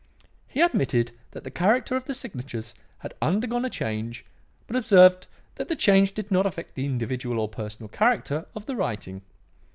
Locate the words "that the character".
1.29-1.95